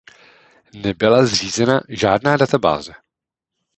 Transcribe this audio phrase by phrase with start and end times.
[0.75, 2.93] Nebyla zřízena žádná databáze.